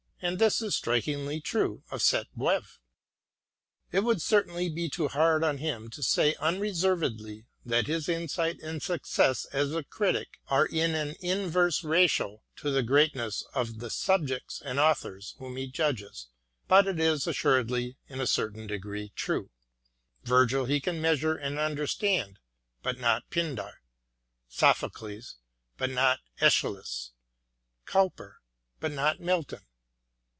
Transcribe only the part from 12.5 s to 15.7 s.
to the greatness of the subjects and authors whom he